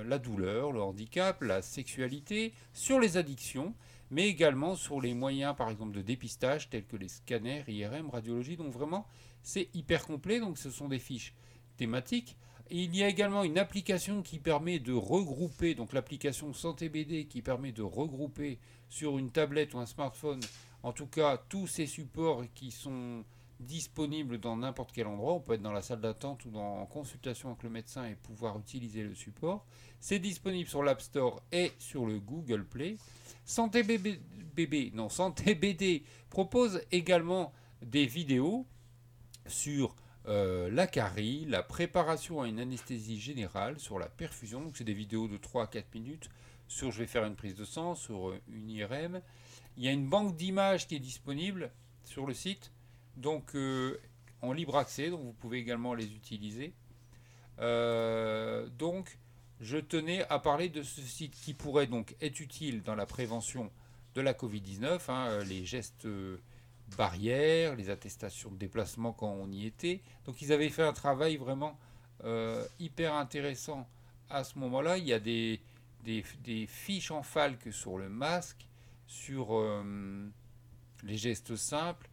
[0.05, 3.75] la douleur, le handicap, la sexualité, sur les addictions,
[4.13, 8.57] mais également sur les moyens par exemple de dépistage tels que les scanners, IRM, radiologie.
[8.57, 9.07] Donc vraiment
[9.43, 11.35] c'est hyper complet, donc ce sont des fiches
[11.79, 12.37] thématiques.
[12.71, 17.41] il y a également une application qui permet de regrouper, donc l'application Santé BD qui
[17.41, 18.59] permet de regrouper
[18.91, 20.41] sur une tablette ou un smartphone,
[20.83, 23.25] en tout cas tous ces supports qui sont
[23.63, 25.35] disponibles dans n'importe quel endroit.
[25.35, 28.15] On peut être dans la salle d'attente ou dans, en consultation avec le médecin et
[28.15, 29.65] pouvoir utiliser le support.
[30.01, 32.97] C'est disponible sur l'App Store et sur le Google Play.
[33.45, 38.67] Santé BD, non, Santé BD propose également des vidéos
[39.47, 39.95] sur
[40.27, 44.61] euh, la carie, la préparation à une anesthésie générale, sur la perfusion.
[44.61, 46.29] Donc c'est des vidéos de 3 à 4 minutes
[46.73, 49.21] sur je vais faire une prise de sang, sur euh, une IRM.
[49.77, 51.71] Il y a une banque d'images qui est disponible
[52.05, 52.73] sur le site,
[53.17, 54.01] donc euh,
[54.41, 56.75] en libre accès, donc vous pouvez également les utiliser.
[57.59, 59.19] donc
[59.61, 63.71] je tenais à parler de ce site qui pourrait donc être utile dans la prévention
[64.15, 66.09] de la Covid-19, hein, les gestes
[66.97, 70.01] barrières, les attestations de déplacement quand on y était.
[70.27, 71.79] Donc ils avaient fait un travail vraiment
[72.25, 73.89] euh, hyper intéressant
[74.31, 74.99] à ce moment-là.
[74.99, 75.61] Il y a des,
[76.67, 78.67] fiches en falque sur le masque,
[79.07, 80.29] sur euh,
[81.03, 82.09] les gestes simples,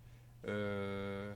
[0.47, 1.33] euh,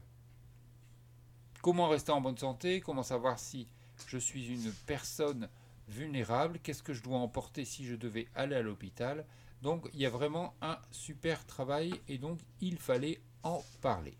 [1.62, 3.68] comment rester en bonne santé, comment savoir si
[4.08, 5.50] je suis une personne
[5.88, 9.26] vulnérable, qu'est-ce que je dois emporter si je devais aller à l'hôpital.
[9.62, 14.18] Donc il y a vraiment un super travail et donc il fallait en parler.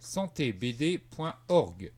[0.00, 1.92] santébd.org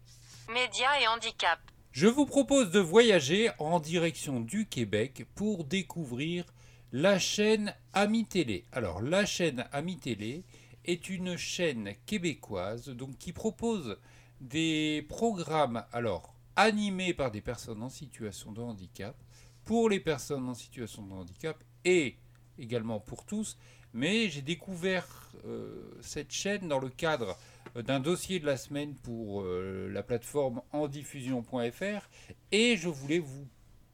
[0.48, 1.58] Médias et handicap.
[1.90, 6.44] Je vous propose de voyager en direction du Québec pour découvrir
[6.92, 8.64] la chaîne Ami Télé.
[8.70, 10.44] Alors la chaîne Ami Télé
[10.86, 13.98] est une chaîne québécoise donc qui propose
[14.40, 19.16] des programmes alors animés par des personnes en situation de handicap
[19.64, 22.16] pour les personnes en situation de handicap et
[22.58, 23.58] également pour tous.
[23.92, 27.36] Mais j'ai découvert euh, cette chaîne dans le cadre
[27.74, 32.08] d'un dossier de la semaine pour euh, la plateforme endiffusion.fr
[32.52, 33.48] et je voulais vous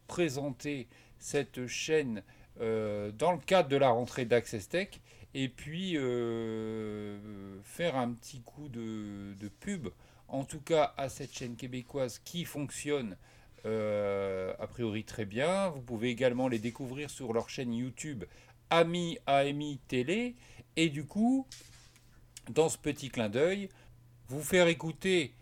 [0.06, 2.22] présenter cette chaîne
[2.60, 5.00] euh, dans le cadre de la rentrée d'Access Tech
[5.34, 5.96] et puis
[7.62, 9.88] faire un petit coup de, pub
[10.28, 13.16] en tout cas à cette chaîne québécoise qui fonctionne
[13.64, 15.68] a priori très bien.
[15.68, 18.24] Vous pouvez également les découvrir sur leur chaîne YouTube
[18.70, 20.34] Ami AMI Télé,
[20.76, 21.46] et du coup,
[22.50, 23.68] dans ce petit clin d'œil,
[24.28, 25.34] vous faire écouter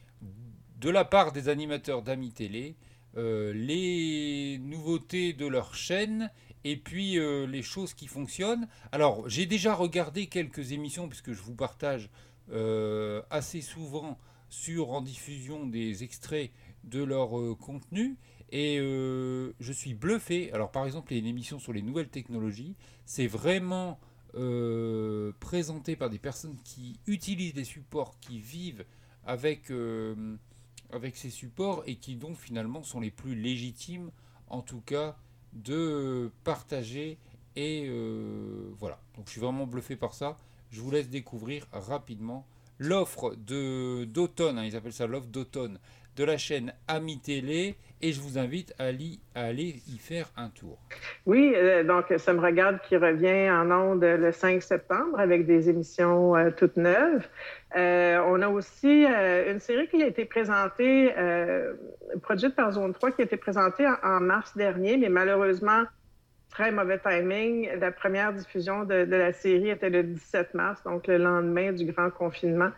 [0.78, 2.76] de la part des animateurs d'Ami Télé
[3.16, 6.30] euh, les nouveautés de leur chaîne
[6.64, 8.68] et puis euh, les choses qui fonctionnent.
[8.92, 12.10] Alors, j'ai déjà regardé quelques émissions puisque je vous partage
[12.52, 14.18] euh, assez souvent
[14.48, 16.50] sur en diffusion des extraits
[16.84, 18.16] de leur contenu
[18.50, 20.50] et je suis bluffé.
[20.52, 22.74] Alors, par exemple, il y a une émission sur les nouvelles technologies
[23.10, 23.98] c'est vraiment
[24.36, 28.84] euh, présenté par des personnes qui utilisent des supports, qui vivent
[29.26, 30.36] avec, euh,
[30.92, 34.12] avec ces supports et qui donc finalement sont les plus légitimes
[34.46, 35.16] en tout cas
[35.52, 37.18] de partager
[37.56, 38.98] et euh, voilà.
[39.16, 40.36] Donc je suis vraiment bluffé par ça.
[40.70, 42.46] Je vous laisse découvrir rapidement
[42.78, 45.78] l'offre d'automne, hein, ils appellent ça l'offre d'automne
[46.16, 50.78] de la chaîne Ami Télé et je vous invite à, aller y faire un tour.
[51.26, 55.68] Oui, euh, donc ça me regarde qui revient en ondes le 5 septembre avec des
[55.68, 57.26] émissions euh, toutes neuves.
[57.76, 61.14] Euh, on a aussi une série qui a été présentée,
[62.22, 65.84] produite par Zone 3, qui a été présentée en, mars dernier, mais malheureusement,
[66.50, 67.68] très mauvais timing.
[67.78, 71.84] La première diffusion de, de, la série était le 17 mars, donc le lendemain du
[71.84, 72.70] grand confinement.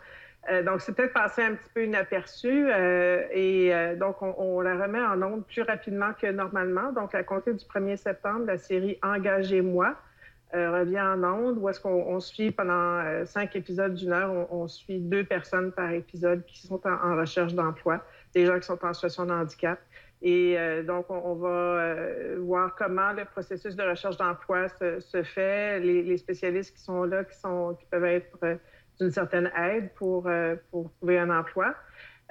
[0.49, 4.59] Euh, donc, c'est peut-être passé un petit peu inaperçu euh, et euh, donc on, on,
[4.59, 6.91] la remet en ondes plus rapidement que normalement.
[6.91, 9.95] Donc, à compter du 1er septembre, la série Engagez-moi
[10.55, 14.99] revient en ondes où est-ce qu'on suit pendant cinq épisodes d'une heure, on, on, suit
[14.99, 19.25] deux personnes par épisode qui sont en, recherche d'emploi, des gens qui sont en situation
[19.25, 19.79] de handicap.
[20.23, 25.01] Et euh, donc, on, on va euh, voir comment le processus de recherche d'emploi se,
[25.01, 28.57] se, fait, les, les, spécialistes qui sont là, qui, sont, qui peuvent être
[29.03, 30.29] euh, d'une certaine aide pour,
[30.71, 31.75] pour trouver un emploi.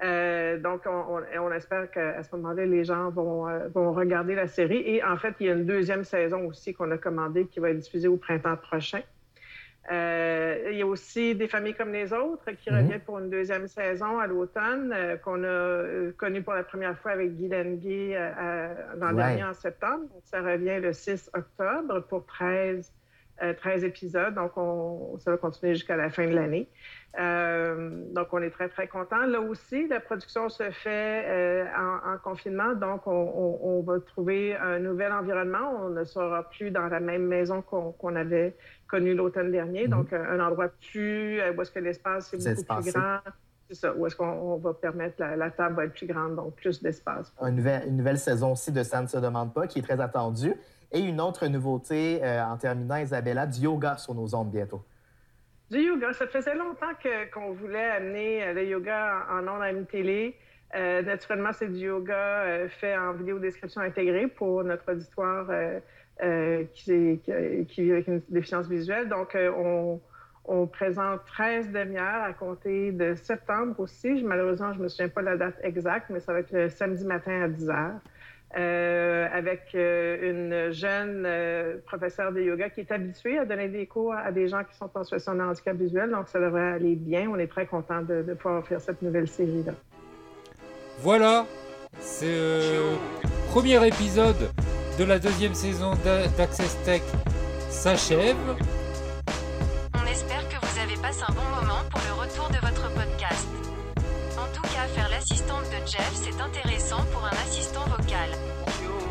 [0.03, 4.35] Euh, donc, on, on, on espère qu'à ce moment-là, les gens vont, euh, vont, regarder
[4.35, 4.83] la série.
[4.85, 7.71] Et en fait, il y a une deuxième saison aussi qu'on a commandée qui va
[7.71, 9.03] être diffusée au printemps prochain.
[9.91, 12.87] Euh, il y a aussi Des familles comme les autres qui mm -hmm.
[12.87, 16.97] revient pour une deuxième saison à l'automne, euh, qu'on a euh, connu pour la première
[16.99, 18.15] fois avec Guy Lenguet
[19.01, 19.15] l'an ouais.
[19.15, 20.05] dernier en septembre.
[20.13, 22.93] Donc, ça revient le 6 octobre pour 13,
[23.39, 24.35] 13 épisodes.
[24.35, 26.69] Donc, on, ça va continuer jusqu'à la fin de l'année.
[27.17, 29.27] donc, on est très, très contents.
[29.27, 32.75] Là aussi, la production se fait en, en, confinement.
[32.75, 35.85] Donc, on, on, on, va trouver un nouvel environnement.
[35.85, 38.55] On ne sera plus dans la même maison qu'on qu avait
[38.87, 39.87] connu l'automne dernier.
[39.87, 39.97] Mm -hmm.
[39.97, 42.93] Donc, un endroit plus, où est-ce que l'espace est beaucoup espacé.
[42.93, 43.19] plus grand.
[43.69, 46.55] C'est ça, où est-ce qu'on va permettre, la, la, table va être plus grande, donc
[46.57, 47.33] plus d'espace.
[47.41, 50.55] Une nouvelle saison aussi de Ça ne se demande pas, qui est très attendue.
[50.93, 54.85] Et une autre nouveauté, euh, en terminant, Isabella, du yoga sur nos ondes bientôt.
[55.71, 56.93] Du yoga, ça faisait longtemps
[57.33, 60.37] qu'on qu voulait amener euh, le yoga en ondes à une télé.
[60.75, 65.47] Euh, naturellement, c'est du yoga fait en vidéo description intégrée pour notre auditoire
[66.75, 69.09] qui, vit avec une déficience visuelle.
[69.09, 69.37] Donc,
[70.45, 74.23] on, présente 13 demi-heures à compter de septembre aussi.
[74.23, 76.69] Malheureusement, je ne me souviens pas de la date exacte, mais ça va être le
[76.69, 78.01] samedi matin à 10 heures.
[78.55, 83.87] Euh, avec euh, une jeune euh, professeure de yoga qui est habituée à donner des
[83.87, 86.11] cours à des gens qui sont en situation de handicap visuel.
[86.11, 87.31] Donc, ça devrait aller bien.
[87.31, 89.73] On est très content de, de pouvoir faire cette nouvelle série-là.
[90.99, 91.47] Voilà,
[91.99, 92.99] c'est le
[93.49, 94.51] premier épisode
[94.99, 97.03] de la deuxième saison d'Access Tech
[97.71, 98.37] s'achève.
[99.95, 103.49] On espère que vous avez passé un bon moment pour le retour de votre podcast.
[104.37, 107.03] En tout cas, faire l'assistante de Jeff, c'est intéressant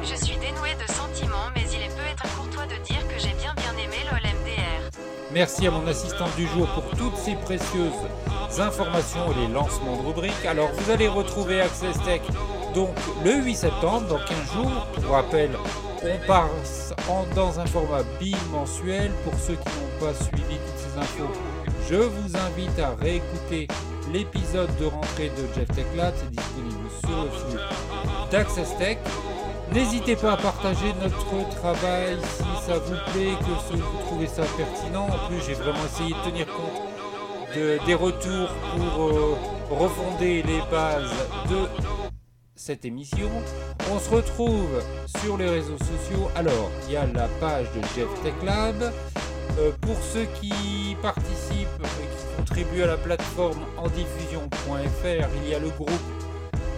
[0.03, 3.33] Je suis dénoué de sentiments, mais il est peut être courtois de dire que j'ai
[3.33, 4.89] bien bien aimé l'OLMDR.
[5.31, 10.07] Merci à mon assistante du jour pour toutes ces précieuses informations et les lancements de
[10.07, 10.45] rubriques.
[10.45, 12.21] Alors, vous allez retrouver Access Tech
[12.73, 12.95] donc
[13.25, 15.49] le 8 septembre, dans 15 jours, pour rappel,
[16.03, 19.11] on passe en, dans un format bimensuel.
[19.25, 21.31] Pour ceux qui n'ont pas suivi toutes ces infos,
[21.89, 23.67] je vous invite à réécouter
[24.13, 25.85] l'épisode de rentrée de Jeff Tech.
[26.15, 27.59] C'est disponible sur le flux
[28.31, 28.97] d'Access Tech.
[29.73, 35.07] N'hésitez pas à partager notre travail si ça vous plaît, que vous trouvez ça pertinent.
[35.07, 36.91] En plus, j'ai vraiment essayé de tenir compte
[37.55, 39.35] de, des retours pour euh,
[39.69, 41.09] refonder les bases
[41.49, 41.69] de
[42.53, 43.29] cette émission.
[43.93, 44.83] On se retrouve
[45.21, 46.29] sur les réseaux sociaux.
[46.35, 48.91] Alors, il y a la page de Jeff Tech Lab.
[49.57, 55.55] Euh, pour ceux qui participent et qui contribuent à la plateforme en diffusion.fr, il y
[55.55, 55.89] a le groupe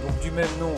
[0.03, 0.73] donc du même nom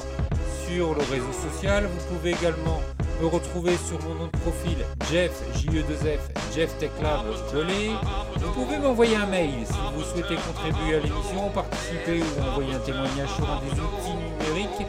[0.67, 1.85] sur le réseau social.
[1.85, 2.81] Vous pouvez également
[3.21, 4.77] me retrouver sur mon nom de profil
[5.11, 6.19] Jeff JE2F
[6.53, 7.21] Jeff Tech Lab
[7.53, 7.91] Relais.
[8.37, 12.79] Vous pouvez m'envoyer un mail si vous souhaitez contribuer à l'émission, participer ou envoyer un
[12.79, 14.85] témoignage sur un des outils numériques